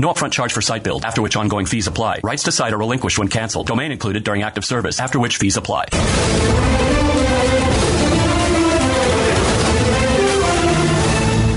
No 0.00 0.12
upfront 0.12 0.30
charge 0.30 0.52
for 0.52 0.60
site 0.62 0.84
build, 0.84 1.04
after 1.04 1.22
which 1.22 1.34
ongoing 1.34 1.66
fees 1.66 1.88
apply. 1.88 2.20
Rights 2.22 2.44
to 2.44 2.52
site 2.52 2.72
are 2.72 2.78
relinquished 2.78 3.18
when 3.18 3.26
canceled. 3.26 3.66
Domain 3.66 3.90
included 3.90 4.22
during 4.22 4.42
active 4.44 4.64
service, 4.64 5.00
after 5.00 5.18
which 5.18 5.38
fees 5.38 5.56
apply. 5.56 5.86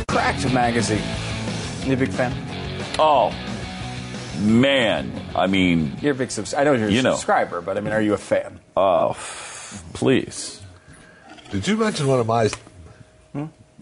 Cracked 0.07 0.51
magazine. 0.53 1.01
You 1.85 1.93
a 1.93 1.97
big 1.97 2.09
fan? 2.09 2.33
Oh, 2.99 3.33
man. 4.39 5.11
I 5.35 5.47
mean, 5.47 5.95
You're 6.01 6.11
a 6.11 6.15
big 6.15 6.31
subs- 6.31 6.53
I 6.53 6.63
know 6.63 6.73
you're 6.73 6.89
a 6.89 6.91
You 6.91 7.01
know. 7.01 7.13
subscriber, 7.13 7.61
but 7.61 7.77
I 7.77 7.81
mean, 7.81 7.93
are 7.93 8.01
you 8.01 8.13
a 8.13 8.17
fan? 8.17 8.59
oh, 8.75 9.15
please. 9.93 10.61
Did 11.51 11.67
you 11.67 11.77
mention 11.77 12.07
one 12.07 12.19
of 12.19 12.27
my? 12.27 12.49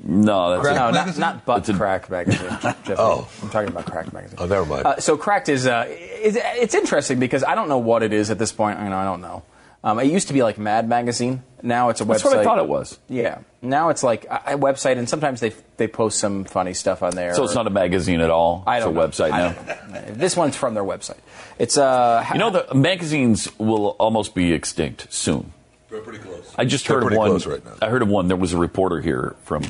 No, 0.02 0.52
that's 0.52 0.62
Crack 0.62 0.76
No, 0.76 0.92
not, 0.92 1.18
not 1.18 1.46
butt 1.46 1.60
It's 1.60 1.70
a- 1.70 1.74
crack 1.74 2.10
magazine. 2.10 2.50
Jeffrey. 2.62 2.96
Oh. 2.98 3.28
I'm 3.42 3.50
talking 3.50 3.70
about 3.70 3.86
crack 3.86 4.14
magazine. 4.14 4.38
Oh, 4.40 4.46
never 4.46 4.66
mind. 4.66 4.86
Uh, 4.86 5.00
so 5.00 5.18
cracked 5.18 5.50
is 5.50 5.68
uh, 5.68 5.86
it's, 5.90 6.38
it's 6.40 6.74
interesting 6.74 7.20
because 7.20 7.44
I 7.44 7.56
don't 7.56 7.68
know 7.70 7.80
what 7.80 8.02
it 8.04 8.14
is 8.14 8.32
at 8.32 8.40
this 8.40 8.52
point. 8.52 8.80
You 8.80 8.90
know, 8.90 8.98
I 8.98 9.04
don't 9.04 9.22
know. 9.22 9.44
Um, 9.84 10.00
it 10.00 10.06
used 10.06 10.28
to 10.28 10.34
be 10.34 10.44
like 10.44 10.58
Mad 10.58 10.90
Magazine. 10.90 11.42
Now 11.62 11.90
it's 11.90 12.02
a 12.02 12.06
That's 12.06 12.22
website. 12.22 12.24
That's 12.24 12.36
what 12.36 12.40
I 12.40 12.44
thought 12.44 12.60
it 12.60 12.68
was. 12.68 13.00
Yeah. 13.08 13.40
Now 13.62 13.90
it's 13.90 14.04
like 14.04 14.26
a, 14.26 14.42
a 14.48 14.58
website, 14.58 14.98
and 14.98 15.08
sometimes 15.08 15.40
they 15.40 15.54
they 15.78 15.88
post 15.88 16.20
some 16.20 16.44
funny 16.44 16.74
stuff 16.74 17.02
on 17.04 17.16
there. 17.16 17.34
So 17.34 17.44
it's 17.46 17.56
not 17.56 17.68
a 17.68 17.70
magazine 17.70 18.20
at 18.22 18.30
all. 18.30 18.64
I 18.68 18.80
don't 18.80 18.98
it's 18.98 19.20
know. 19.20 19.26
a 19.26 19.30
website 19.30 19.32
now. 19.32 20.14
This 20.14 20.36
one's 20.36 20.56
from 20.58 20.74
their 20.74 20.84
website. 20.84 21.18
It's 21.58 21.78
uh. 21.78 22.26
You 22.34 22.40
know, 22.40 22.50
the 22.52 22.74
magazines 22.76 23.50
will 23.58 23.90
almost 24.00 24.36
be 24.36 24.52
extinct 24.54 25.14
soon. 25.14 25.54
They're 25.90 26.02
pretty 26.02 26.20
close. 26.20 26.54
I 26.58 26.66
just 26.66 26.88
They're 26.88 27.02
heard 27.02 27.12
of 27.12 27.18
one. 27.18 27.30
close 27.30 27.48
right 27.48 27.66
now. 27.66 27.74
I 27.82 27.90
heard 27.90 28.02
of 28.04 28.10
one. 28.10 28.28
There 28.28 28.38
was 28.38 28.54
a 28.54 28.58
reporter 28.58 29.02
here 29.02 29.36
from 29.44 29.64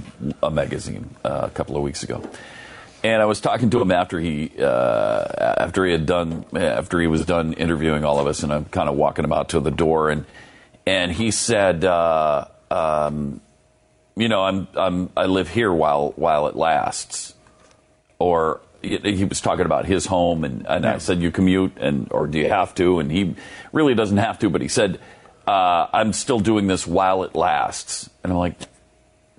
a 0.44 0.52
magazine 0.52 1.16
uh, 1.24 1.44
a 1.44 1.50
couple 1.50 1.78
of 1.78 1.84
weeks 1.84 2.04
ago, 2.04 2.22
and 3.04 3.22
I 3.22 3.26
was 3.26 3.40
talking 3.40 3.70
to 3.70 3.82
him 3.82 3.92
after 3.92 4.20
he 4.20 4.52
uh, 4.60 5.26
after 5.40 5.86
he 5.86 5.94
had 5.94 6.06
done 6.06 6.46
after 6.54 7.00
he 7.00 7.08
was 7.08 7.26
done 7.26 7.54
interviewing 7.54 8.04
all 8.04 8.20
of 8.20 8.28
us, 8.28 8.44
and 8.44 8.52
I'm 8.52 8.66
kind 8.66 8.90
of 8.90 8.96
walking 8.96 9.24
him 9.24 9.32
out 9.32 9.50
to 9.50 9.62
the 9.62 9.72
door, 9.72 10.10
and 10.10 10.26
and 10.86 11.12
he 11.12 11.32
said, 11.32 11.86
uh, 11.86 12.46
um, 12.70 13.40
you 14.18 14.28
know, 14.28 14.44
I'm 14.44 14.68
I'm 14.76 15.10
I 15.16 15.26
live 15.28 15.48
here 15.50 15.72
while 15.72 16.12
while 16.18 16.48
it 16.48 16.56
lasts, 16.58 17.34
or 18.18 18.60
he 18.82 18.98
he 18.98 19.24
was 19.24 19.40
talking 19.40 19.66
about 19.66 19.86
his 19.86 20.06
home, 20.06 20.44
and, 20.44 20.68
and 20.68 20.86
I 20.86 20.98
said, 20.98 21.22
"You 21.22 21.32
commute, 21.32 21.78
and 21.78 22.10
or 22.12 22.28
do 22.28 22.40
you 22.40 22.50
have 22.50 22.76
to?" 22.76 23.00
And 23.00 23.10
he 23.10 23.36
really 23.72 23.96
doesn't 23.96 24.18
have 24.18 24.40
to, 24.40 24.50
but 24.50 24.62
he 24.62 24.68
said, 24.68 25.00
uh, 25.50 25.88
"I'm 25.94 26.14
still 26.14 26.40
doing 26.40 26.68
this 26.68 26.86
while 26.86 27.24
it 27.24 27.34
lasts." 27.36 28.10
And 28.24 28.32
I'm 28.32 28.38
like, 28.40 28.56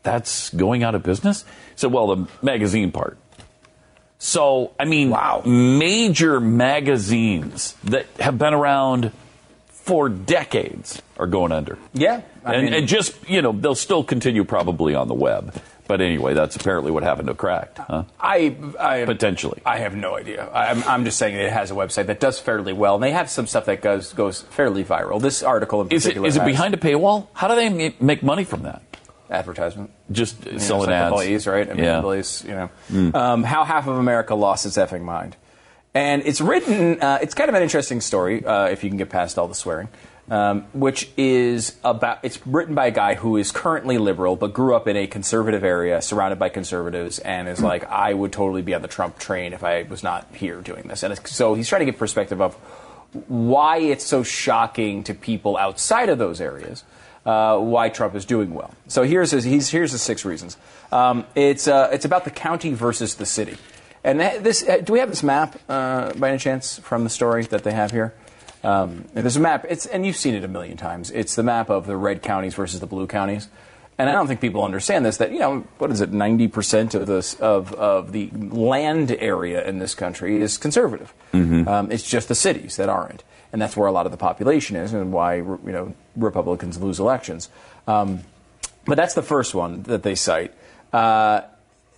"That's 0.02 0.50
going 0.50 0.82
out 0.82 0.94
of 0.94 1.02
business?" 1.02 1.42
He 1.42 1.76
said, 1.76 1.92
"Well, 1.92 2.06
the 2.14 2.28
magazine 2.42 2.90
part." 2.92 3.16
So, 4.18 4.72
I 4.78 4.84
mean, 4.84 5.10
Wow. 5.10 5.42
major 5.46 6.40
magazines 6.40 7.74
that 7.84 8.06
have 8.18 8.36
been 8.36 8.52
around 8.52 9.12
for 9.68 10.08
decades 10.10 11.00
are 11.16 11.26
going 11.26 11.52
under. 11.52 11.78
Yeah. 11.94 12.20
I 12.44 12.54
and, 12.54 12.64
mean- 12.64 12.74
and 12.74 12.88
just, 12.88 13.14
you 13.28 13.40
know, 13.40 13.52
they'll 13.52 13.74
still 13.74 14.04
continue 14.04 14.44
probably 14.44 14.94
on 14.94 15.08
the 15.08 15.14
web. 15.14 15.54
But 15.90 16.00
anyway, 16.00 16.34
that's 16.34 16.54
apparently 16.54 16.92
what 16.92 17.02
happened 17.02 17.26
to 17.26 17.34
Cracked, 17.34 17.78
huh? 17.78 18.04
I, 18.20 18.54
I 18.78 19.04
Potentially. 19.06 19.60
I 19.66 19.78
have 19.78 19.96
no 19.96 20.14
idea. 20.14 20.48
I'm, 20.54 20.84
I'm 20.84 21.04
just 21.04 21.18
saying 21.18 21.34
it 21.34 21.52
has 21.52 21.72
a 21.72 21.74
website 21.74 22.06
that 22.06 22.20
does 22.20 22.38
fairly 22.38 22.72
well, 22.72 22.94
and 22.94 23.02
they 23.02 23.10
have 23.10 23.28
some 23.28 23.48
stuff 23.48 23.64
that 23.64 23.82
goes 23.82 24.12
goes 24.12 24.42
fairly 24.42 24.84
viral. 24.84 25.20
This 25.20 25.42
article 25.42 25.80
in 25.80 25.88
Is 25.88 26.06
it, 26.06 26.10
particular 26.10 26.28
is 26.28 26.36
it 26.36 26.44
behind 26.44 26.74
a 26.74 26.76
paywall? 26.76 27.26
How 27.32 27.48
do 27.48 27.56
they 27.56 27.92
make 27.98 28.22
money 28.22 28.44
from 28.44 28.62
that? 28.62 28.82
advertisement. 29.30 29.90
Just 30.12 30.46
You 30.46 30.52
know, 30.52 30.58
selling 30.58 30.90
like 30.90 30.94
ads. 30.94 31.12
Blaze, 31.12 31.46
right? 31.48 31.68
I 31.68 31.74
mean, 31.74 31.82
yeah. 31.82 32.00
Blaze, 32.00 32.44
you 32.46 32.54
know, 32.54 33.10
um, 33.18 33.42
how 33.42 33.64
half 33.64 33.88
of 33.88 33.98
America 33.98 34.36
lost 34.36 34.66
its 34.66 34.76
effing 34.76 35.02
mind, 35.02 35.34
and 35.92 36.22
it's 36.24 36.40
written. 36.40 37.02
Uh, 37.02 37.18
it's 37.20 37.34
kind 37.34 37.48
of 37.48 37.56
an 37.56 37.64
interesting 37.64 38.00
story 38.00 38.44
uh, 38.44 38.66
if 38.68 38.84
you 38.84 38.90
can 38.90 38.96
get 38.96 39.10
past 39.10 39.38
all 39.38 39.48
the 39.48 39.56
swearing, 39.56 39.88
um, 40.30 40.62
which 40.72 41.10
is 41.16 41.76
about. 41.84 42.20
It's 42.22 42.44
written 42.46 42.74
by 42.74 42.86
a 42.86 42.90
guy 42.90 43.14
who 43.14 43.36
is 43.36 43.50
currently 43.50 43.98
liberal 43.98 44.36
but 44.36 44.54
grew 44.54 44.74
up 44.74 44.88
in 44.88 44.96
a 44.96 45.06
conservative 45.06 45.64
area, 45.64 46.00
surrounded 46.00 46.38
by 46.38 46.48
conservatives, 46.48 47.18
and 47.18 47.48
is 47.48 47.60
like, 47.60 47.84
I 47.84 48.14
would 48.14 48.32
totally 48.32 48.62
be 48.62 48.74
on 48.74 48.82
the 48.82 48.88
Trump 48.88 49.18
train 49.18 49.52
if 49.52 49.62
I 49.62 49.82
was 49.82 50.02
not 50.02 50.26
here 50.34 50.60
doing 50.62 50.88
this. 50.88 51.02
And 51.02 51.18
so 51.26 51.54
he's 51.54 51.68
trying 51.68 51.80
to 51.80 51.86
get 51.86 51.98
perspective 51.98 52.40
of 52.40 52.54
why 53.26 53.78
it's 53.78 54.06
so 54.06 54.22
shocking 54.22 55.02
to 55.04 55.14
people 55.14 55.56
outside 55.56 56.08
of 56.08 56.18
those 56.18 56.40
areas 56.40 56.84
uh, 57.26 57.58
why 57.58 57.88
Trump 57.88 58.14
is 58.14 58.24
doing 58.24 58.54
well. 58.54 58.72
So 58.88 59.02
here's 59.02 59.30
his, 59.30 59.44
he's, 59.44 59.68
here's 59.68 59.92
the 59.92 59.98
six 59.98 60.24
reasons. 60.24 60.56
Um, 60.92 61.26
it's 61.34 61.68
uh, 61.68 61.90
it's 61.92 62.04
about 62.04 62.24
the 62.24 62.30
county 62.30 62.72
versus 62.72 63.14
the 63.16 63.26
city. 63.26 63.56
And 64.02 64.20
this 64.20 64.66
uh, 64.66 64.78
do 64.78 64.92
we 64.92 64.98
have 65.00 65.10
this 65.10 65.22
map 65.22 65.58
uh, 65.68 66.12
by 66.14 66.30
any 66.30 66.38
chance 66.38 66.78
from 66.78 67.04
the 67.04 67.10
story 67.10 67.44
that 67.44 67.62
they 67.62 67.72
have 67.72 67.90
here? 67.90 68.14
Um, 68.62 69.06
there's 69.14 69.36
a 69.36 69.40
map. 69.40 69.64
It's 69.68 69.86
and 69.86 70.04
you've 70.04 70.16
seen 70.16 70.34
it 70.34 70.44
a 70.44 70.48
million 70.48 70.76
times. 70.76 71.10
It's 71.10 71.34
the 71.34 71.42
map 71.42 71.70
of 71.70 71.86
the 71.86 71.96
red 71.96 72.22
counties 72.22 72.54
versus 72.54 72.80
the 72.80 72.86
blue 72.86 73.06
counties. 73.06 73.48
And 73.98 74.08
I 74.08 74.12
don't 74.12 74.26
think 74.26 74.40
people 74.40 74.64
understand 74.64 75.04
this. 75.04 75.18
That 75.18 75.30
you 75.32 75.38
know, 75.38 75.66
what 75.78 75.90
is 75.90 76.00
it? 76.00 76.12
Ninety 76.12 76.48
percent 76.48 76.94
of 76.94 77.06
this 77.06 77.34
of 77.34 77.72
of 77.74 78.12
the 78.12 78.30
land 78.32 79.12
area 79.12 79.66
in 79.66 79.78
this 79.78 79.94
country 79.94 80.40
is 80.40 80.56
conservative. 80.58 81.12
Um, 81.68 81.90
it's 81.92 82.08
just 82.08 82.28
the 82.28 82.34
cities 82.34 82.76
that 82.76 82.88
aren't, 82.88 83.24
and 83.52 83.60
that's 83.60 83.76
where 83.76 83.88
a 83.88 83.92
lot 83.92 84.06
of 84.06 84.12
the 84.12 84.18
population 84.18 84.76
is, 84.76 84.92
and 84.92 85.12
why 85.12 85.36
you 85.36 85.60
know 85.64 85.94
Republicans 86.16 86.80
lose 86.80 86.98
elections. 86.98 87.48
Um, 87.86 88.20
but 88.86 88.96
that's 88.96 89.14
the 89.14 89.22
first 89.22 89.54
one 89.54 89.82
that 89.84 90.02
they 90.02 90.14
cite. 90.14 90.54
Uh, 90.92 91.42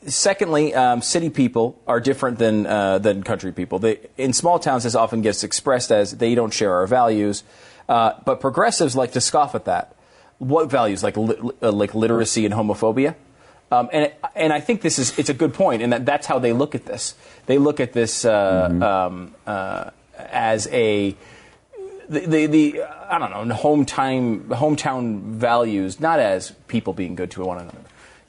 secondly, 0.07 0.75
um, 0.75 1.03
city 1.03 1.31
people 1.31 1.81
are 1.87 2.01
different 2.01 2.39
than 2.39 2.67
uh, 2.67 2.99
than 2.99 3.23
country 3.23 3.53
people. 3.53 3.79
They, 3.79 4.01
in 4.17 4.33
small 4.33 4.59
towns, 4.59 4.85
this 4.85 4.95
often 4.95 5.23
gets 5.23 5.45
expressed 5.45 5.91
as 5.91 6.13
they 6.13 6.35
don't 6.35 6.53
share 6.53 6.75
our 6.75 6.87
values, 6.87 7.45
uh, 7.89 8.15
but 8.25 8.41
progressives 8.41 8.97
like 8.97 9.13
to 9.13 9.21
scoff 9.21 9.55
at 9.55 9.65
that. 9.67 9.95
What 10.39 10.71
values, 10.71 11.03
like 11.03 11.17
li- 11.17 11.53
uh, 11.63 11.73
like 11.73 11.95
literacy 11.95 12.45
and 12.45 12.55
homophobia? 12.55 13.15
Um, 13.71 13.89
and 13.93 14.13
and 14.35 14.53
I 14.53 14.61
think 14.61 14.83
this 14.83 14.99
is 14.99 15.19
it's 15.19 15.31
a 15.31 15.35
good 15.35 15.55
point, 15.55 15.83
and 15.83 15.93
that 15.93 16.05
that's 16.05 16.27
how 16.27 16.39
they 16.39 16.53
look 16.53 16.75
at 16.75 16.85
this. 16.85 17.15
They 17.47 17.59
look 17.59 17.81
at 17.81 17.93
this 17.93 18.25
uh, 18.25 19.09
um, 19.09 19.35
uh, 19.47 19.91
as 20.19 20.67
a 20.69 21.17
the, 22.09 22.21
the, 22.21 22.47
the 22.47 22.83
I 22.83 23.19
don't 23.19 23.49
know 23.49 23.55
hometown 23.55 24.47
hometown 24.49 25.23
values, 25.23 26.01
not 26.01 26.19
as 26.19 26.51
people 26.69 26.93
being 26.93 27.15
good 27.15 27.31
to 27.33 27.45
one 27.45 27.59
another. 27.59 27.79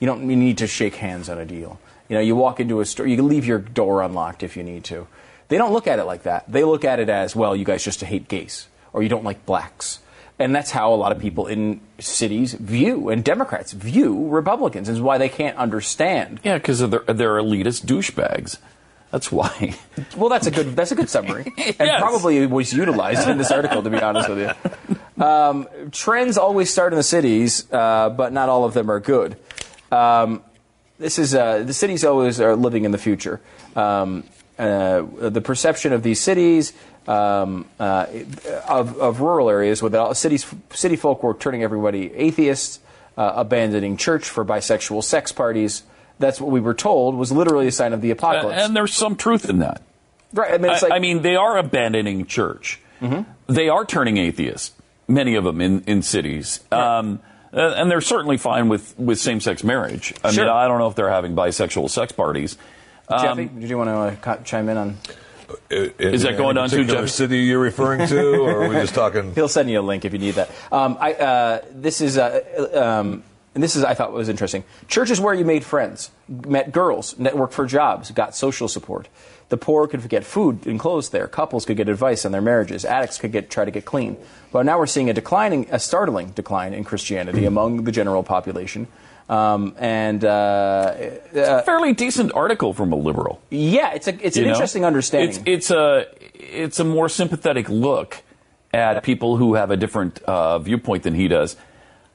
You 0.04 0.10
don't 0.10 0.24
need 0.24 0.58
to 0.58 0.66
shake 0.66 0.96
hands 0.96 1.30
on 1.30 1.38
a 1.38 1.46
deal. 1.46 1.80
You 2.10 2.16
know, 2.16 2.20
you 2.20 2.36
walk 2.36 2.60
into 2.60 2.80
a 2.80 2.84
store, 2.84 3.06
you 3.06 3.16
can 3.16 3.26
leave 3.26 3.46
your 3.46 3.58
door 3.58 4.02
unlocked 4.02 4.42
if 4.42 4.54
you 4.54 4.62
need 4.62 4.84
to. 4.84 5.06
They 5.48 5.56
don't 5.56 5.72
look 5.72 5.86
at 5.86 5.98
it 5.98 6.04
like 6.04 6.24
that. 6.24 6.44
They 6.46 6.62
look 6.62 6.84
at 6.84 7.00
it 7.00 7.08
as 7.08 7.34
well. 7.34 7.56
You 7.56 7.64
guys 7.64 7.82
just 7.82 8.02
hate 8.02 8.28
gays, 8.28 8.68
or 8.92 9.02
you 9.02 9.08
don't 9.08 9.24
like 9.24 9.46
blacks. 9.46 10.00
And 10.38 10.54
that's 10.54 10.70
how 10.70 10.92
a 10.92 10.96
lot 10.96 11.10
of 11.10 11.18
people 11.20 11.46
in 11.46 11.80
cities 11.98 12.52
view, 12.52 13.08
and 13.08 13.24
Democrats 13.24 13.72
view 13.72 14.28
Republicans, 14.28 14.90
is 14.90 15.00
why 15.00 15.16
they 15.16 15.30
can't 15.30 15.56
understand. 15.56 16.38
Yeah, 16.44 16.58
because 16.58 16.80
they're, 16.80 17.00
they're 17.06 17.36
elitist 17.40 17.86
douchebags. 17.86 18.58
That's 19.10 19.32
why. 19.32 19.74
Well, 20.18 20.28
that's 20.28 20.46
a 20.46 20.50
good 20.50 20.76
that's 20.76 20.92
a 20.92 20.96
good 20.96 21.08
summary, 21.08 21.44
and 21.56 21.76
Yes. 21.80 21.98
probably 21.98 22.44
was 22.46 22.74
utilized 22.74 23.26
in 23.26 23.38
this 23.38 23.50
article. 23.50 23.82
To 23.82 23.88
be 23.88 24.02
honest 24.02 24.28
with 24.28 24.38
you, 25.18 25.24
um, 25.24 25.66
trends 25.92 26.36
always 26.36 26.68
start 26.70 26.92
in 26.92 26.98
the 26.98 27.02
cities, 27.02 27.64
uh, 27.72 28.10
but 28.10 28.34
not 28.34 28.50
all 28.50 28.66
of 28.66 28.74
them 28.74 28.90
are 28.90 29.00
good. 29.00 29.36
Um, 29.92 30.42
this 30.98 31.18
is 31.18 31.34
uh, 31.34 31.64
the 31.64 31.72
cities 31.72 32.04
always 32.04 32.40
are 32.40 32.56
living 32.56 32.84
in 32.84 32.90
the 32.90 32.98
future. 32.98 33.40
Um, 33.74 34.24
uh, 34.58 35.02
the 35.02 35.40
perception 35.40 35.92
of 35.92 36.02
these 36.02 36.20
cities 36.20 36.72
um, 37.08 37.66
uh, 37.78 38.06
of, 38.68 38.98
of 38.98 39.20
rural 39.20 39.50
areas 39.50 39.80
the 39.80 40.14
cities, 40.14 40.46
city 40.72 40.96
folk 40.96 41.22
were 41.22 41.34
turning 41.34 41.62
everybody 41.62 42.12
atheists, 42.14 42.80
uh, 43.16 43.32
abandoning 43.36 43.96
church 43.96 44.28
for 44.28 44.44
bisexual 44.44 45.02
sex 45.02 45.32
parties. 45.32 45.82
That's 46.18 46.40
what 46.40 46.50
we 46.50 46.60
were 46.60 46.74
told 46.74 47.16
was 47.16 47.32
literally 47.32 47.66
a 47.66 47.72
sign 47.72 47.92
of 47.92 48.00
the 48.00 48.10
apocalypse. 48.10 48.62
And 48.62 48.76
there's 48.76 48.94
some 48.94 49.16
truth 49.16 49.48
in 49.48 49.58
that. 49.58 49.82
right. 50.32 50.54
I 50.54 50.58
mean, 50.58 50.72
it's 50.72 50.82
I, 50.82 50.86
like, 50.86 50.96
I 50.96 50.98
mean, 51.00 51.22
they 51.22 51.36
are 51.36 51.58
abandoning 51.58 52.26
church. 52.26 52.80
Mm-hmm. 53.00 53.52
They 53.52 53.68
are 53.68 53.84
turning 53.84 54.16
atheist, 54.16 54.74
many 55.08 55.34
of 55.34 55.44
them 55.44 55.60
in, 55.60 55.82
in 55.82 56.02
cities. 56.02 56.60
Um, 56.70 57.20
uh, 57.22 57.28
and 57.56 57.90
they're 57.90 58.00
certainly 58.00 58.36
fine 58.36 58.68
with, 58.68 58.98
with 58.98 59.18
same 59.18 59.40
sex 59.40 59.62
marriage. 59.64 60.12
I 60.24 60.30
Sure. 60.32 60.44
mean, 60.44 60.52
I 60.52 60.66
don't 60.68 60.78
know 60.78 60.88
if 60.88 60.94
they're 60.96 61.10
having 61.10 61.34
bisexual 61.34 61.90
sex 61.90 62.12
parties. 62.12 62.56
Jeffy, 63.10 63.42
Um, 63.44 63.60
did 63.60 63.70
you 63.70 63.78
want 63.78 63.90
to 63.90 64.30
uh, 64.30 64.42
chime 64.44 64.68
in 64.68 64.76
on? 64.76 64.98
Is 65.70 66.22
that 66.22 66.36
going 66.36 66.56
on 66.56 66.64
on 66.64 66.70
too, 66.70 66.84
Jeff? 66.84 67.08
city 67.10 67.40
you're 67.40 67.60
referring 67.60 68.08
to, 68.08 68.40
or 68.40 68.64
are 68.64 68.68
we 68.68 68.74
just 68.76 68.94
talking? 69.02 69.34
He'll 69.34 69.48
send 69.48 69.70
you 69.70 69.78
a 69.78 69.82
link 69.82 70.04
if 70.04 70.12
you 70.12 70.18
need 70.18 70.32
that. 70.36 70.50
Um, 70.72 70.96
I, 71.00 71.12
uh, 71.14 71.60
this 71.70 72.00
is, 72.00 72.16
uh, 72.18 72.40
um, 72.74 73.22
and 73.54 73.62
this 73.62 73.76
is 73.76 73.84
I 73.84 73.94
thought 73.94 74.12
was 74.12 74.28
interesting. 74.28 74.64
Church 74.88 75.10
is 75.10 75.20
where 75.20 75.34
you 75.34 75.44
made 75.44 75.64
friends, 75.64 76.10
met 76.28 76.72
girls, 76.72 77.14
networked 77.14 77.52
for 77.52 77.66
jobs, 77.66 78.10
got 78.10 78.34
social 78.34 78.68
support. 78.68 79.08
The 79.48 79.56
poor 79.56 79.86
could 79.86 80.08
get 80.08 80.24
food 80.24 80.66
and 80.66 80.80
clothes 80.80 81.10
there. 81.10 81.28
Couples 81.28 81.64
could 81.64 81.76
get 81.76 81.88
advice 81.88 82.24
on 82.24 82.32
their 82.32 82.40
marriages. 82.40 82.84
Addicts 82.84 83.18
could 83.18 83.30
get 83.30 83.50
try 83.50 83.64
to 83.64 83.70
get 83.70 83.84
clean. 83.84 84.16
But 84.50 84.64
now 84.64 84.78
we're 84.78 84.86
seeing 84.86 85.10
a 85.10 85.12
declining, 85.12 85.68
a 85.70 85.78
startling 85.78 86.30
decline 86.30 86.74
in 86.74 86.84
Christianity 86.84 87.44
among 87.52 87.84
the 87.84 87.92
general 87.92 88.22
population. 88.22 88.88
Um, 89.28 89.74
and 89.78 90.22
uh, 90.24 90.28
uh, 90.28 91.62
fairly 91.62 91.94
decent 91.94 92.32
article 92.34 92.74
from 92.74 92.92
a 92.92 92.96
liberal. 92.96 93.40
yeah, 93.50 93.94
it's 93.94 94.06
a 94.06 94.26
it's 94.26 94.36
an 94.36 94.44
know? 94.44 94.50
interesting 94.50 94.84
understanding. 94.84 95.42
It's, 95.46 95.70
it's 95.70 95.70
a 95.70 96.06
it's 96.34 96.78
a 96.78 96.84
more 96.84 97.08
sympathetic 97.08 97.70
look 97.70 98.22
at 98.72 99.02
people 99.02 99.36
who 99.36 99.54
have 99.54 99.70
a 99.70 99.76
different 99.76 100.22
uh, 100.24 100.58
viewpoint 100.58 101.04
than 101.04 101.14
he 101.14 101.28
does 101.28 101.56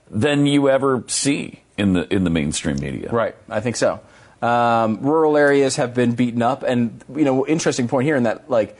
than 0.09 0.45
you 0.45 0.69
ever 0.69 1.03
see 1.07 1.61
in 1.77 1.93
the 1.93 2.13
in 2.13 2.23
the 2.23 2.29
mainstream 2.29 2.79
media. 2.79 3.09
Right, 3.11 3.35
I 3.49 3.59
think 3.59 3.75
so. 3.75 3.99
Um, 4.41 5.01
rural 5.01 5.35
areas 5.35 5.75
have 5.75 5.93
been 5.93 6.13
beaten 6.13 6.41
up, 6.41 6.63
and 6.63 7.03
you 7.15 7.25
know, 7.25 7.45
interesting 7.45 7.87
point 7.87 8.05
here 8.05 8.15
in 8.15 8.23
that 8.23 8.49
like 8.49 8.77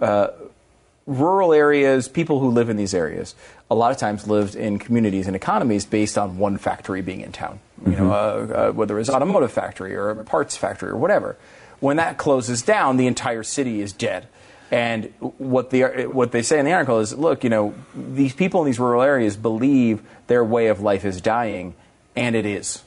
uh, 0.00 0.28
rural 1.06 1.52
areas, 1.52 2.08
people 2.08 2.40
who 2.40 2.50
live 2.50 2.68
in 2.68 2.76
these 2.76 2.94
areas, 2.94 3.34
a 3.70 3.74
lot 3.74 3.92
of 3.92 3.98
times 3.98 4.26
lived 4.26 4.56
in 4.56 4.78
communities 4.78 5.26
and 5.26 5.36
economies 5.36 5.86
based 5.86 6.18
on 6.18 6.38
one 6.38 6.58
factory 6.58 7.02
being 7.02 7.20
in 7.20 7.32
town. 7.32 7.60
You 7.84 7.92
know, 7.92 8.12
uh, 8.12 8.14
uh, 8.14 8.72
whether 8.72 8.98
it's 8.98 9.08
an 9.08 9.14
automotive 9.14 9.52
factory 9.52 9.94
or 9.94 10.10
a 10.10 10.24
parts 10.24 10.56
factory 10.56 10.90
or 10.90 10.96
whatever. 10.96 11.36
When 11.78 11.98
that 11.98 12.16
closes 12.16 12.62
down, 12.62 12.96
the 12.96 13.06
entire 13.06 13.42
city 13.42 13.80
is 13.80 13.92
dead. 13.92 14.28
And 14.70 15.12
what 15.18 15.70
they 15.70 16.06
what 16.06 16.32
they 16.32 16.42
say 16.42 16.58
in 16.58 16.64
the 16.64 16.72
article 16.72 16.98
is, 16.98 17.16
look, 17.16 17.44
you 17.44 17.50
know, 17.50 17.74
these 17.94 18.34
people 18.34 18.60
in 18.62 18.66
these 18.66 18.80
rural 18.80 19.02
areas 19.02 19.36
believe 19.36 20.02
their 20.26 20.44
way 20.44 20.66
of 20.66 20.80
life 20.80 21.04
is 21.04 21.20
dying, 21.20 21.74
and 22.16 22.34
it 22.34 22.46
is 22.46 22.82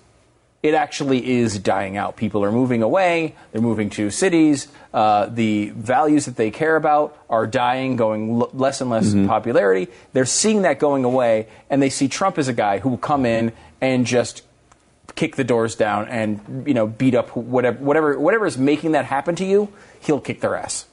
it 0.61 0.73
actually 0.73 1.37
is 1.37 1.57
dying 1.57 1.95
out. 1.95 2.17
People 2.17 2.43
are 2.43 2.51
moving 2.51 2.83
away. 2.83 3.35
They're 3.51 3.61
moving 3.61 3.89
to 3.91 4.09
cities. 4.09 4.67
Uh, 4.93 5.27
the 5.27 5.69
values 5.69 6.25
that 6.25 6.35
they 6.35 6.51
care 6.51 6.75
about 6.75 7.17
are 7.29 7.47
dying, 7.47 7.95
going 7.95 8.41
l- 8.41 8.49
less 8.53 8.81
and 8.81 8.89
less 8.89 9.13
popularity. 9.13 9.87
They're 10.11 10.25
seeing 10.25 10.63
that 10.63 10.79
going 10.79 11.05
away, 11.05 11.47
and 11.69 11.81
they 11.81 11.89
see 11.89 12.09
Trump 12.09 12.37
as 12.37 12.47
a 12.49 12.53
guy 12.53 12.79
who 12.79 12.89
will 12.89 12.97
come 12.97 13.25
in 13.25 13.53
and 13.79 14.05
just 14.05 14.43
kick 15.15 15.35
the 15.37 15.43
doors 15.43 15.75
down 15.75 16.07
and 16.07 16.67
you 16.67 16.73
know 16.73 16.87
beat 16.87 17.15
up 17.15 17.35
whatever 17.35 17.77
whatever 17.79 18.19
whatever 18.19 18.45
is 18.45 18.57
making 18.57 18.91
that 18.91 19.05
happen 19.05 19.35
to 19.35 19.45
you. 19.45 19.71
He'll 20.01 20.19
kick 20.21 20.41
their 20.41 20.55
ass, 20.55 20.85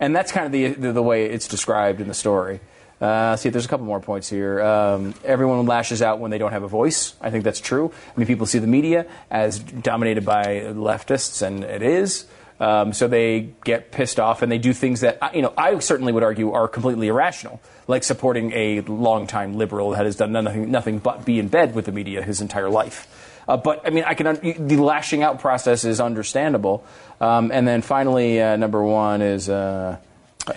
and 0.00 0.14
that's 0.14 0.32
kind 0.32 0.46
of 0.46 0.52
the 0.52 0.68
the, 0.68 0.92
the 0.92 1.02
way 1.02 1.26
it's 1.26 1.48
described 1.48 2.00
in 2.00 2.08
the 2.08 2.14
story. 2.14 2.60
Uh, 3.00 3.36
see, 3.36 3.50
there's 3.50 3.66
a 3.66 3.68
couple 3.68 3.84
more 3.84 4.00
points 4.00 4.28
here. 4.28 4.62
Um, 4.62 5.14
everyone 5.22 5.66
lashes 5.66 6.00
out 6.00 6.18
when 6.18 6.30
they 6.30 6.38
don't 6.38 6.52
have 6.52 6.62
a 6.62 6.68
voice. 6.68 7.14
I 7.20 7.30
think 7.30 7.44
that's 7.44 7.60
true. 7.60 7.92
I 7.92 8.18
mean, 8.18 8.26
people 8.26 8.46
see 8.46 8.58
the 8.58 8.66
media 8.66 9.06
as 9.30 9.58
dominated 9.58 10.24
by 10.24 10.62
leftists, 10.72 11.42
and 11.42 11.62
it 11.62 11.82
is. 11.82 12.26
Um, 12.58 12.94
so 12.94 13.06
they 13.06 13.50
get 13.64 13.92
pissed 13.92 14.18
off 14.18 14.40
and 14.40 14.50
they 14.50 14.58
do 14.58 14.72
things 14.72 15.00
that, 15.00 15.34
you 15.34 15.42
know, 15.42 15.52
I 15.58 15.78
certainly 15.80 16.12
would 16.12 16.22
argue 16.22 16.52
are 16.52 16.68
completely 16.68 17.08
irrational, 17.08 17.60
like 17.86 18.02
supporting 18.02 18.52
a 18.52 18.80
longtime 18.80 19.58
liberal 19.58 19.90
that 19.90 20.06
has 20.06 20.16
done 20.16 20.32
nothing, 20.32 20.70
nothing 20.70 20.98
but 20.98 21.26
be 21.26 21.38
in 21.38 21.48
bed 21.48 21.74
with 21.74 21.84
the 21.84 21.92
media 21.92 22.22
his 22.22 22.40
entire 22.40 22.70
life. 22.70 23.06
Uh, 23.48 23.56
but 23.56 23.86
I 23.86 23.90
mean, 23.90 24.04
I 24.04 24.14
can 24.14 24.26
un- 24.26 24.66
the 24.66 24.76
lashing 24.76 25.22
out 25.22 25.40
process 25.40 25.84
is 25.84 26.00
understandable. 26.00 26.84
Um, 27.20 27.50
and 27.52 27.66
then 27.66 27.82
finally, 27.82 28.40
uh, 28.42 28.56
number 28.56 28.82
one 28.82 29.22
is 29.22 29.48
uh, 29.48 29.98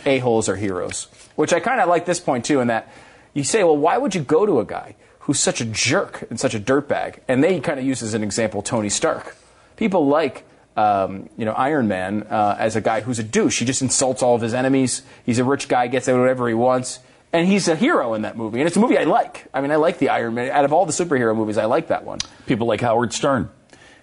a 0.06 0.20
holes 0.20 0.50
are 0.50 0.56
heroes, 0.56 1.08
which 1.36 1.54
I 1.54 1.60
kind 1.60 1.80
of 1.80 1.88
like 1.88 2.06
this 2.06 2.20
point 2.20 2.46
too. 2.46 2.60
In 2.60 2.68
that 2.68 2.92
you 3.34 3.44
say, 3.44 3.64
well, 3.64 3.78
why 3.78 3.98
would 3.98 4.16
you 4.16 4.22
go 4.22 4.46
to 4.46 4.60
a 4.60 4.66
guy 4.66 4.96
who's 5.20 5.40
such 5.40 5.62
a 5.62 5.66
jerk 5.66 6.26
and 6.30 6.40
such 6.40 6.56
a 6.56 6.60
dirtbag? 6.60 7.20
And 7.28 7.44
they 7.44 7.60
kind 7.60 7.80
of 7.80 7.86
use 7.86 8.02
as 8.02 8.14
an 8.14 8.24
example 8.24 8.62
Tony 8.62 8.90
Stark. 8.90 9.36
People 9.78 10.08
like. 10.08 10.46
Um, 10.78 11.30
you 11.36 11.44
know, 11.44 11.52
Iron 11.52 11.90
Man 11.90 12.24
uh, 12.30 12.56
as 12.58 12.78
a 12.78 12.82
guy 12.82 13.02
who's 13.02 13.20
a 13.20 13.24
douche. 13.24 13.60
He 13.60 13.66
just 13.66 13.82
insults 13.82 14.24
all 14.24 14.36
of 14.36 14.42
his 14.42 14.54
enemies. 14.54 15.02
He's 15.26 15.38
a 15.38 15.44
rich 15.44 15.68
guy, 15.68 15.88
gets 15.88 16.08
whatever 16.08 16.48
he 16.48 16.54
wants, 16.54 17.00
and 17.32 17.48
he's 17.48 17.68
a 17.68 17.76
hero 17.76 18.14
in 18.14 18.24
that 18.24 18.38
movie. 18.38 18.60
And 18.60 18.68
it's 18.68 18.78
a 18.78 18.80
movie 18.80 18.98
I 18.98 19.04
like. 19.04 19.48
I 19.54 19.62
mean, 19.62 19.72
I 19.72 19.76
like 19.76 19.98
the 19.98 20.10
Iron 20.10 20.36
Man. 20.36 20.50
Out 20.50 20.66
of 20.66 20.74
all 20.74 20.86
the 20.86 20.94
superhero 20.94 21.36
movies, 21.36 21.58
I 21.58 21.66
like 21.66 21.88
that 21.88 22.04
one. 22.04 22.20
People 22.46 22.68
like 22.68 22.82
Howard 22.82 23.14
Stern. 23.14 23.50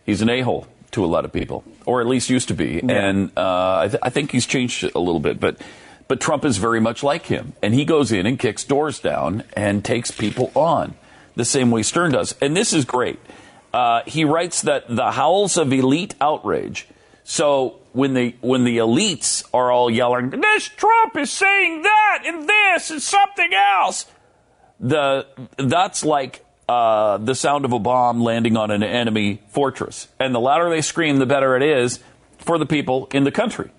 He's 0.05 0.23
an 0.23 0.29
a 0.29 0.41
hole 0.43 0.67
to 0.93 1.05
a 1.05 1.07
lot 1.07 1.25
of 1.25 1.33
people, 1.33 1.65
or 1.85 2.01
at 2.01 2.07
least 2.07 2.31
used 2.31 2.49
to 2.49 2.55
be. 2.55 2.81
And 2.81 3.33
uh, 3.37 3.79
I, 3.79 3.89
th- 3.89 4.01
I 4.03 4.11
think 4.11 4.31
he's 4.31 4.47
changed 4.47 4.85
a 4.85 4.99
little 4.99 5.21
bit, 5.21 5.41
but. 5.41 5.61
But 6.09 6.21
Trump 6.21 6.45
is 6.45 6.59
very 6.59 6.79
much 6.79 7.03
like 7.03 7.27
him, 7.27 7.55
and 7.61 7.75
he 7.75 7.85
goes 7.85 8.13
in 8.13 8.27
and 8.27 8.39
kicks 8.39 8.63
doors 8.63 9.01
down 9.01 9.43
and 9.57 9.85
takes 9.85 10.13
people 10.13 10.53
on 10.55 10.95
the 11.35 11.45
same 11.45 11.71
way 11.71 11.83
Stern 11.83 12.13
does. 12.13 12.35
And 12.41 12.57
this 12.57 12.73
is 12.73 12.85
great. 12.85 13.19
Uh, 13.73 14.03
he 14.07 14.25
writes 14.25 14.63
that 14.63 14.85
the 14.89 15.11
howls 15.11 15.57
of 15.57 15.73
elite 15.73 16.15
outrage. 16.21 16.87
So 17.25 17.81
when 17.97 18.13
the 18.13 18.37
when 18.43 18.65
the 18.65 18.77
elites 18.77 19.43
are 19.55 19.73
all 19.73 19.91
yelling, 19.91 20.31
"This 20.31 20.69
Trump 20.69 21.17
is 21.17 21.31
saying 21.31 21.83
that 21.83 22.23
and 22.27 22.49
this 22.49 22.91
and 22.91 23.01
something 23.01 23.51
else," 23.55 24.07
the 24.79 25.27
that's 25.57 26.05
like 26.05 26.45
uh, 26.69 27.17
the 27.19 27.35
sound 27.35 27.65
of 27.65 27.73
a 27.73 27.79
bomb 27.79 28.21
landing 28.23 28.57
on 28.57 28.71
an 28.71 28.83
enemy 28.83 29.41
fortress. 29.49 30.09
And 30.21 30.35
the 30.35 30.41
louder 30.41 30.69
they 30.69 30.83
scream, 30.83 31.19
the 31.19 31.27
better 31.27 31.57
it 31.57 31.63
is 31.63 32.01
for 32.39 32.59
the 32.59 32.67
people 32.67 33.09
in 33.13 33.25
the 33.25 33.31
country 33.31 33.71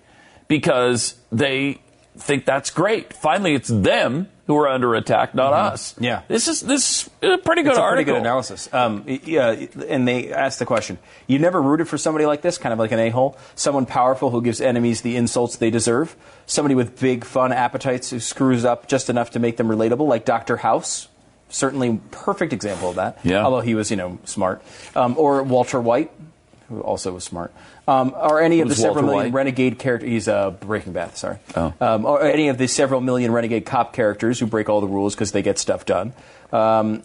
because 0.48 1.14
they 1.30 1.80
think 2.16 2.44
that's 2.44 2.70
great. 2.70 3.12
Finally, 3.12 3.54
it's 3.54 3.68
them 3.68 4.28
who 4.48 4.56
are 4.56 4.66
under 4.66 4.94
attack, 4.94 5.34
not 5.34 5.52
us. 5.52 5.94
Yeah. 6.00 6.22
this 6.26 6.48
is 6.48 6.62
this 6.62 7.08
is 7.22 7.34
a 7.34 7.38
pretty 7.38 7.62
good 7.62 7.72
it's 7.72 7.78
a 7.78 7.82
article. 7.82 7.96
pretty 7.96 8.04
good 8.04 8.16
analysis. 8.16 8.68
Um, 8.72 9.04
yeah, 9.06 9.50
and 9.86 10.08
they 10.08 10.32
asked 10.32 10.58
the 10.58 10.66
question: 10.66 10.98
You 11.28 11.38
never 11.38 11.60
rooted 11.62 11.86
for 11.86 11.98
somebody 11.98 12.24
like 12.24 12.40
this, 12.40 12.56
kind 12.58 12.72
of 12.72 12.78
like 12.78 12.90
an 12.90 12.98
a-hole, 12.98 13.38
someone 13.54 13.84
powerful 13.86 14.30
who 14.30 14.42
gives 14.42 14.60
enemies 14.60 15.02
the 15.02 15.16
insults 15.16 15.56
they 15.58 15.70
deserve, 15.70 16.16
somebody 16.46 16.74
with 16.74 16.98
big 16.98 17.24
fun 17.24 17.52
appetites 17.52 18.08
who 18.10 18.18
screws 18.18 18.64
up 18.64 18.88
just 18.88 19.10
enough 19.10 19.30
to 19.32 19.38
make 19.38 19.58
them 19.58 19.68
relatable, 19.68 20.08
like 20.08 20.24
Doctor 20.24 20.56
House. 20.56 21.08
Certainly, 21.50 22.00
perfect 22.10 22.52
example 22.52 22.90
of 22.90 22.96
that. 22.96 23.18
Yeah. 23.22 23.44
Although 23.44 23.60
he 23.60 23.74
was, 23.74 23.90
you 23.90 23.96
know, 23.96 24.18
smart, 24.24 24.62
um, 24.96 25.14
or 25.18 25.42
Walter 25.42 25.80
White, 25.80 26.10
who 26.68 26.80
also 26.80 27.12
was 27.12 27.24
smart, 27.24 27.52
um, 27.86 28.14
or 28.16 28.40
any 28.40 28.60
of 28.60 28.68
the 28.68 28.74
several 28.74 28.96
Walter 28.96 29.06
million 29.06 29.32
White? 29.32 29.36
renegade 29.38 29.78
characters. 29.78 30.08
He's 30.08 30.28
uh, 30.28 30.50
Breaking 30.50 30.92
Bad. 30.92 31.16
Sorry. 31.16 31.38
Oh. 31.56 31.72
Um, 31.80 32.04
or 32.04 32.22
any 32.22 32.48
of 32.48 32.58
the 32.58 32.68
several 32.68 33.00
million 33.00 33.32
renegade 33.32 33.64
cop 33.64 33.92
characters 33.92 34.38
who 34.38 34.46
break 34.46 34.68
all 34.68 34.80
the 34.80 34.86
rules 34.86 35.14
because 35.14 35.32
they 35.32 35.42
get 35.42 35.58
stuff 35.58 35.86
done. 35.86 36.12
Um, 36.52 37.02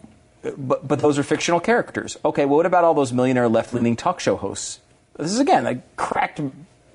but, 0.58 0.88
but 0.88 1.00
those 1.00 1.17
are 1.17 1.24
fictional 1.24 1.60
characters. 1.60 2.17
Okay, 2.25 2.46
well, 2.46 2.58
what 2.58 2.65
about 2.65 2.84
all 2.84 2.93
those 2.93 3.13
millionaire 3.13 3.48
left 3.48 3.74
leaning 3.74 3.96
talk 3.96 4.20
show 4.20 4.36
hosts? 4.36 4.79
This 5.17 5.32
is, 5.32 5.39
again, 5.39 5.65
a 5.65 5.82
cracked 5.96 6.41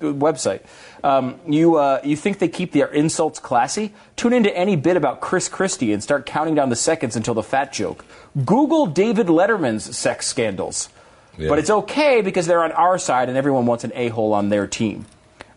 website. 0.01 0.61
Um, 1.03 1.39
you, 1.47 1.75
uh, 1.75 1.99
you 2.03 2.15
think 2.15 2.39
they 2.39 2.47
keep 2.47 2.71
their 2.73 2.87
insults 2.87 3.39
classy? 3.39 3.93
Tune 4.15 4.33
into 4.33 4.55
any 4.55 4.75
bit 4.75 4.97
about 4.97 5.19
Chris 5.19 5.49
Christie 5.49 5.93
and 5.93 6.03
start 6.03 6.25
counting 6.25 6.55
down 6.55 6.69
the 6.69 6.75
seconds 6.75 7.15
until 7.15 7.33
the 7.33 7.43
fat 7.43 7.73
joke. 7.73 8.05
Google 8.45 8.85
David 8.85 9.27
Letterman's 9.27 9.97
sex 9.97 10.27
scandals. 10.27 10.89
Yeah. 11.39 11.49
But 11.49 11.59
it's 11.59 11.69
okay 11.69 12.21
because 12.21 12.45
they're 12.47 12.63
on 12.63 12.71
our 12.73 12.97
side 12.99 13.29
and 13.29 13.37
everyone 13.37 13.65
wants 13.65 13.83
an 13.83 13.91
a 13.95 14.09
hole 14.09 14.33
on 14.33 14.49
their 14.49 14.67
team. 14.67 15.05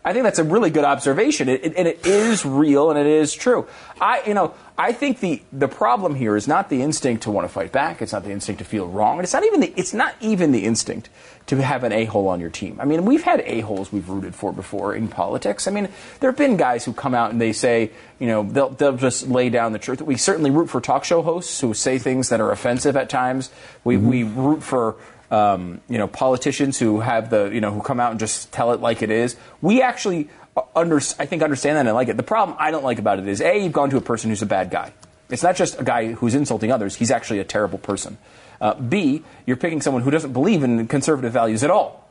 I 0.05 0.11
think 0.11 0.23
that's 0.23 0.39
a 0.39 0.43
really 0.43 0.69
good 0.69 0.83
observation, 0.83 1.47
it, 1.47 1.63
it- 1.63 1.73
and 1.77 1.87
it 1.87 2.05
is 2.05 2.45
real 2.45 2.89
and 2.89 2.99
it 2.99 3.05
is 3.07 3.33
true. 3.33 3.67
I, 4.01 4.21
you 4.27 4.33
know, 4.33 4.53
I 4.77 4.91
think 4.91 5.19
the 5.21 5.41
the 5.53 5.69
problem 5.69 6.15
here 6.15 6.35
is 6.35 6.45
not 6.47 6.67
the 6.69 6.81
instinct 6.81 7.23
to 7.23 7.31
want 7.31 7.45
to 7.47 7.53
fight 7.53 7.71
back. 7.71 8.01
It's 8.01 8.11
not 8.11 8.23
the 8.25 8.31
instinct 8.31 8.59
to 8.59 8.65
feel 8.65 8.87
wrong. 8.87 9.21
It's 9.21 9.31
not 9.31 9.45
even 9.45 9.61
the 9.61 9.71
it's 9.77 9.93
not 9.93 10.15
even 10.19 10.51
the 10.51 10.65
instinct 10.65 11.07
to 11.45 11.61
have 11.61 11.83
an 11.85 11.93
a 11.93 12.03
hole 12.05 12.27
on 12.27 12.41
your 12.41 12.49
team. 12.49 12.79
I 12.81 12.85
mean, 12.85 13.05
we've 13.05 13.21
had 13.23 13.41
a 13.45 13.61
holes 13.61 13.93
we've 13.93 14.09
rooted 14.09 14.33
for 14.35 14.51
before 14.51 14.93
in 14.95 15.07
politics. 15.07 15.67
I 15.67 15.71
mean, 15.71 15.87
there 16.19 16.29
have 16.31 16.37
been 16.37 16.57
guys 16.57 16.83
who 16.83 16.91
come 16.91 17.13
out 17.13 17.31
and 17.31 17.39
they 17.39 17.53
say, 17.53 17.91
you 18.19 18.27
know, 18.27 18.43
they'll 18.43 18.69
they'll 18.71 18.97
just 18.97 19.27
lay 19.29 19.49
down 19.49 19.71
the 19.71 19.79
truth. 19.79 20.01
We 20.01 20.17
certainly 20.17 20.51
root 20.51 20.69
for 20.69 20.81
talk 20.81 21.05
show 21.05 21.21
hosts 21.21 21.61
who 21.61 21.73
say 21.73 21.97
things 21.97 22.27
that 22.27 22.41
are 22.41 22.51
offensive 22.51 22.97
at 22.97 23.09
times. 23.09 23.51
We 23.85 23.95
we 23.95 24.23
root 24.23 24.63
for 24.63 24.95
um, 25.33 25.81
you 25.89 25.97
know, 25.97 26.07
politicians 26.07 26.77
who 26.77 26.99
have 26.99 27.31
the, 27.31 27.49
you 27.51 27.59
know, 27.59 27.71
who 27.71 27.81
come 27.81 27.99
out 27.99 28.11
and 28.11 28.19
just 28.19 28.51
tell 28.51 28.71
it 28.71 28.81
like 28.81 29.01
it 29.01 29.09
is. 29.09 29.35
We 29.61 29.81
actually 29.81 30.29
under, 30.75 30.97
I 30.97 31.25
think 31.25 31.41
understand 31.41 31.77
that 31.77 31.87
and 31.87 31.95
like 31.95 32.07
it. 32.07 32.17
The 32.17 32.23
problem 32.23 32.55
I 32.59 32.69
don't 32.69 32.83
like 32.83 32.99
about 32.99 33.17
it 33.17 33.27
is 33.27 33.41
a 33.41 33.57
you've 33.57 33.73
gone 33.73 33.89
to 33.89 33.97
a 33.97 34.01
person 34.01 34.29
who's 34.29 34.43
a 34.43 34.45
bad 34.45 34.69
guy. 34.69 34.93
It's 35.29 35.41
not 35.41 35.55
just 35.55 35.79
a 35.81 35.83
guy 35.83 36.11
who's 36.11 36.35
insulting 36.35 36.71
others; 36.71 36.95
he's 36.95 37.09
actually 37.09 37.39
a 37.39 37.43
terrible 37.43 37.79
person. 37.79 38.19
Uh, 38.61 38.75
B, 38.75 39.23
you're 39.47 39.57
picking 39.57 39.81
someone 39.81 40.03
who 40.03 40.11
doesn't 40.11 40.33
believe 40.33 40.61
in 40.63 40.87
conservative 40.87 41.33
values 41.33 41.63
at 41.63 41.71
all. 41.71 42.07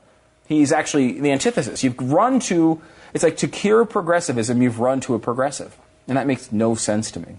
He's 0.48 0.72
actually 0.72 1.20
the 1.20 1.30
antithesis. 1.30 1.84
You've 1.84 1.96
run 2.00 2.40
to 2.40 2.82
it's 3.14 3.22
like 3.22 3.36
to 3.36 3.48
cure 3.48 3.84
progressivism, 3.84 4.60
you've 4.62 4.80
run 4.80 5.00
to 5.02 5.14
a 5.14 5.20
progressive, 5.20 5.78
and 6.08 6.16
that 6.16 6.26
makes 6.26 6.50
no 6.50 6.74
sense 6.74 7.12
to 7.12 7.20
me. 7.20 7.36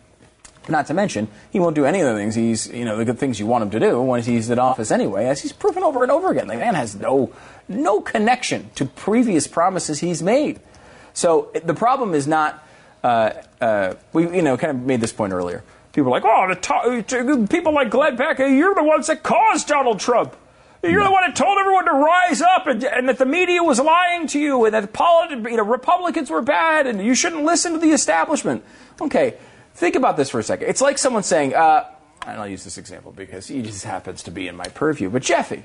Not 0.69 0.87
to 0.87 0.93
mention, 0.93 1.27
he 1.51 1.59
won't 1.59 1.75
do 1.75 1.85
any 1.85 1.99
of 1.99 2.07
the 2.07 2.15
things 2.15 2.35
he's, 2.35 2.67
you 2.67 2.85
know, 2.85 2.95
the 2.95 3.05
good 3.05 3.19
things 3.19 3.39
you 3.39 3.45
want 3.45 3.63
him 3.63 3.69
to 3.71 3.79
do 3.79 4.01
once 4.01 4.25
he's 4.25 4.49
in 4.49 4.59
office 4.59 4.91
anyway, 4.91 5.25
as 5.25 5.41
he's 5.41 5.51
proven 5.51 5.83
over 5.83 6.03
and 6.03 6.11
over 6.11 6.31
again. 6.31 6.47
The 6.47 6.55
man 6.55 6.75
has 6.75 6.95
no, 6.95 7.33
no 7.67 7.99
connection 7.99 8.69
to 8.75 8.85
previous 8.85 9.45
promises 9.45 9.99
he's 9.99 10.23
made. 10.23 10.61
So 11.13 11.51
the 11.65 11.73
problem 11.73 12.13
is 12.13 12.27
not, 12.27 12.65
uh, 13.03 13.33
uh, 13.59 13.95
we, 14.13 14.23
you 14.35 14.41
know, 14.41 14.55
kind 14.57 14.71
of 14.71 14.85
made 14.85 15.01
this 15.01 15.11
point 15.11 15.33
earlier. 15.33 15.63
People 15.91 16.13
are 16.13 16.21
like, 16.21 16.25
oh, 16.25 17.01
the 17.01 17.47
people 17.49 17.73
like 17.73 17.89
Glenn 17.91 18.15
Beck, 18.15 18.39
you're 18.39 18.73
the 18.73 18.83
ones 18.83 19.07
that 19.07 19.21
caused 19.21 19.67
Donald 19.67 19.99
Trump. 19.99 20.35
You're 20.81 21.03
the 21.03 21.11
one 21.11 21.23
that 21.25 21.35
told 21.35 21.57
everyone 21.59 21.85
to 21.85 21.93
rise 21.93 22.41
up 22.41 22.67
and, 22.67 22.83
and 22.83 23.07
that 23.07 23.17
the 23.17 23.25
media 23.25 23.63
was 23.63 23.79
lying 23.79 24.27
to 24.27 24.39
you 24.39 24.65
and 24.65 24.73
that 24.73 24.91
polit- 24.91 25.31
you 25.31 25.55
know, 25.55 25.63
Republicans 25.63 26.29
were 26.29 26.41
bad 26.41 26.87
and 26.87 27.01
you 27.01 27.15
shouldn't 27.15 27.45
listen 27.45 27.73
to 27.73 27.79
the 27.79 27.91
establishment. 27.91 28.65
Okay, 28.99 29.35
Think 29.75 29.95
about 29.95 30.17
this 30.17 30.29
for 30.29 30.39
a 30.39 30.43
second. 30.43 30.67
It's 30.69 30.81
like 30.81 30.97
someone 30.97 31.23
saying, 31.23 31.55
uh, 31.55 31.85
and 32.25 32.39
I'll 32.39 32.47
use 32.47 32.63
this 32.63 32.77
example 32.77 33.11
because 33.11 33.47
he 33.47 33.61
just 33.61 33.83
happens 33.85 34.23
to 34.23 34.31
be 34.31 34.47
in 34.47 34.55
my 34.55 34.67
purview, 34.67 35.09
but 35.09 35.23
Jeffy, 35.23 35.63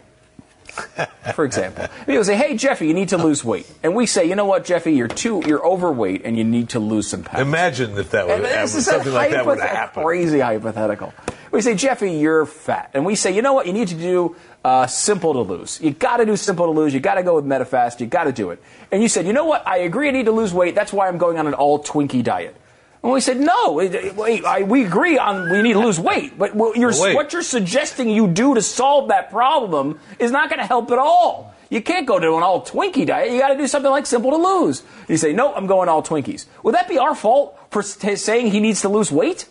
for 1.34 1.44
example. 1.44 1.86
People 2.06 2.24
say, 2.24 2.36
hey, 2.36 2.56
Jeffy, 2.56 2.86
you 2.88 2.94
need 2.94 3.10
to 3.10 3.18
lose 3.18 3.44
weight. 3.44 3.70
And 3.82 3.94
we 3.94 4.06
say, 4.06 4.28
you 4.28 4.34
know 4.34 4.44
what, 4.44 4.64
Jeffy, 4.64 4.92
you're 4.94 5.08
too, 5.08 5.42
you're 5.46 5.64
overweight 5.64 6.22
and 6.24 6.36
you 6.36 6.44
need 6.44 6.70
to 6.70 6.78
lose 6.80 7.08
some 7.08 7.22
pounds. 7.22 7.42
Imagine 7.42 7.96
if 7.98 8.10
that 8.10 8.26
would 8.26 8.40
happen. 8.44 8.62
This 8.62 8.74
is 8.74 8.86
Something 8.86 9.12
like 9.12 9.30
that 9.30 9.46
would 9.46 9.60
happen. 9.60 10.02
crazy 10.02 10.40
hypothetical. 10.40 11.12
We 11.50 11.62
say, 11.62 11.74
Jeffy, 11.74 12.12
you're 12.12 12.44
fat. 12.44 12.90
And 12.94 13.06
we 13.06 13.14
say, 13.14 13.34
you 13.34 13.40
know 13.40 13.54
what, 13.54 13.66
you 13.66 13.72
need 13.72 13.88
to 13.88 13.94
do 13.94 14.36
uh, 14.64 14.86
simple 14.86 15.32
to 15.32 15.40
lose. 15.40 15.80
You 15.80 15.92
got 15.92 16.18
to 16.18 16.26
do 16.26 16.36
simple 16.36 16.66
to 16.66 16.72
lose. 16.72 16.92
You 16.92 17.00
got 17.00 17.14
to 17.14 17.22
go 17.22 17.36
with 17.36 17.46
MetaFast. 17.46 18.00
You 18.00 18.06
got 18.06 18.24
to 18.24 18.32
do 18.32 18.50
it. 18.50 18.62
And 18.92 19.02
you 19.02 19.08
said, 19.08 19.26
you 19.26 19.32
know 19.32 19.46
what, 19.46 19.66
I 19.66 19.78
agree 19.78 20.08
I 20.08 20.10
need 20.10 20.26
to 20.26 20.32
lose 20.32 20.52
weight. 20.52 20.74
That's 20.74 20.92
why 20.92 21.08
I'm 21.08 21.18
going 21.18 21.38
on 21.38 21.46
an 21.46 21.54
all 21.54 21.82
Twinkie 21.82 22.22
diet. 22.22 22.54
And 23.02 23.12
we 23.12 23.20
said, 23.20 23.38
no, 23.38 23.72
wait, 23.72 24.44
I, 24.44 24.62
we 24.62 24.84
agree 24.84 25.18
on 25.18 25.50
we 25.50 25.62
need 25.62 25.74
to 25.74 25.78
lose 25.78 26.00
weight, 26.00 26.36
but 26.36 26.54
what 26.54 26.76
you're, 26.76 26.90
Wait. 27.00 27.14
what 27.14 27.32
you're 27.32 27.42
suggesting 27.42 28.10
you 28.10 28.26
do 28.26 28.54
to 28.54 28.62
solve 28.62 29.08
that 29.08 29.30
problem 29.30 30.00
is 30.18 30.32
not 30.32 30.50
going 30.50 30.58
to 30.58 30.66
help 30.66 30.90
at 30.90 30.98
all. 30.98 31.54
You 31.70 31.80
can't 31.80 32.06
go 32.06 32.18
to 32.18 32.36
an 32.36 32.42
all 32.42 32.62
Twinkie 32.64 33.06
diet. 33.06 33.30
You 33.30 33.38
got 33.38 33.48
to 33.48 33.56
do 33.56 33.66
something 33.66 33.90
like 33.90 34.06
simple 34.06 34.30
to 34.32 34.36
lose. 34.36 34.82
You 35.06 35.16
say, 35.16 35.32
no, 35.32 35.54
I'm 35.54 35.66
going 35.66 35.88
all 35.88 36.02
Twinkies. 36.02 36.46
Would 36.64 36.74
that 36.74 36.88
be 36.88 36.98
our 36.98 37.14
fault 37.14 37.56
for 37.70 37.80
s- 37.80 38.22
saying 38.22 38.50
he 38.50 38.58
needs 38.58 38.80
to 38.80 38.88
lose 38.88 39.12
weight? 39.12 39.46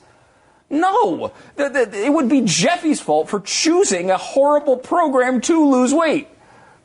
No, 0.69 1.31
the, 1.55 1.69
the, 1.69 2.05
it 2.05 2.11
would 2.11 2.27
be 2.27 2.41
Jeffy's 2.41 2.99
fault 2.99 3.29
for 3.29 3.39
choosing 3.39 4.11
a 4.11 4.17
horrible 4.17 4.75
program 4.75 5.39
to 5.41 5.69
lose 5.69 5.93
weight, 5.93 6.27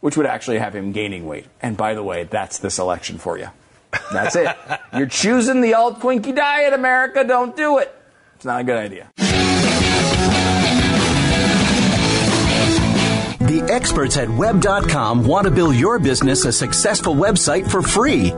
which 0.01 0.17
would 0.17 0.27
actually 0.27 0.59
have 0.59 0.77
him 0.77 0.93
gaining 0.93 1.27
weight. 1.27 1.47
And 1.61 1.77
by 1.77 1.95
the 1.95 2.03
way, 2.05 2.23
that's 2.23 2.59
this 2.59 2.79
election 2.79 3.19
for 3.19 3.37
you. 3.39 3.49
That's 4.13 4.37
it. 4.37 4.49
You're 4.95 5.07
choosing 5.07 5.61
the 5.61 5.75
alt 5.75 6.01
Twinkie 6.01 6.35
diet, 6.35 6.73
America. 6.73 7.25
Don't 7.25 7.57
do 7.57 7.79
it. 7.79 7.95
It's 8.37 8.45
not 8.45 8.61
a 8.61 8.65
good 8.65 8.79
idea. 8.79 9.11
The 13.53 13.63
experts 13.69 14.17
at 14.17 14.31
web.com 14.31 15.25
want 15.27 15.45
to 15.47 15.51
build 15.51 15.75
your 15.75 15.99
business 15.99 16.47
a 16.47 16.53
successful 16.53 17.15
website 17.15 17.71
for 17.71 17.83
free, 17.83 18.32